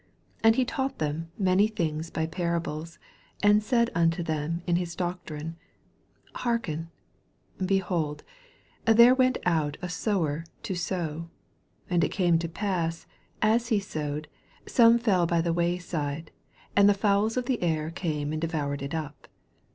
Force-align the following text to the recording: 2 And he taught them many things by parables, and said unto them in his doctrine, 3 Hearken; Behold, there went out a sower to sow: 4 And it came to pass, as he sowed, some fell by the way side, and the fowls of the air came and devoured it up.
2 0.41 0.45
And 0.47 0.55
he 0.55 0.65
taught 0.65 0.97
them 0.97 1.29
many 1.37 1.67
things 1.67 2.09
by 2.09 2.25
parables, 2.25 2.97
and 3.43 3.61
said 3.61 3.91
unto 3.93 4.23
them 4.23 4.63
in 4.65 4.77
his 4.77 4.95
doctrine, 4.95 5.57
3 6.29 6.29
Hearken; 6.37 6.89
Behold, 7.63 8.23
there 8.85 9.13
went 9.13 9.37
out 9.45 9.77
a 9.79 9.89
sower 9.89 10.43
to 10.63 10.73
sow: 10.73 11.29
4 11.87 11.87
And 11.91 12.03
it 12.03 12.09
came 12.09 12.39
to 12.39 12.49
pass, 12.49 13.05
as 13.43 13.67
he 13.67 13.79
sowed, 13.79 14.27
some 14.65 14.97
fell 14.97 15.27
by 15.27 15.39
the 15.39 15.53
way 15.53 15.77
side, 15.77 16.31
and 16.75 16.89
the 16.89 16.95
fowls 16.95 17.37
of 17.37 17.45
the 17.45 17.61
air 17.61 17.91
came 17.91 18.31
and 18.33 18.41
devoured 18.41 18.81
it 18.81 18.95
up. 18.95 19.27